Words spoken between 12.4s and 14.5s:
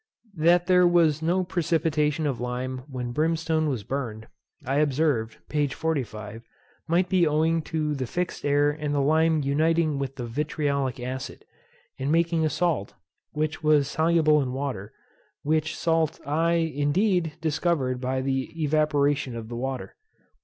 a salt, which was soluble